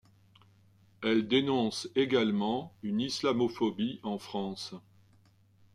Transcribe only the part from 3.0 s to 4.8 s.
islamophobie en France.